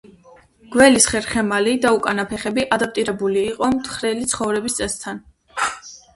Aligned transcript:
გველის 0.75 1.03
ხერხემალი 1.11 1.75
და 1.83 1.91
უკანა 1.97 2.25
ფეხები 2.31 2.65
ადაპტირებული 2.79 3.45
იყო 3.51 3.71
მთხრელი 3.75 4.27
ცხოვრების 4.35 4.81
წესთან. 4.81 5.23